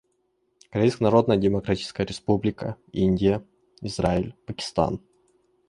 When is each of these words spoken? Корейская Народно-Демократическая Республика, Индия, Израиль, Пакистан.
Корейская 0.71 1.03
Народно-Демократическая 1.03 2.05
Республика, 2.07 2.75
Индия, 2.91 3.45
Израиль, 3.81 4.33
Пакистан. 4.47 4.99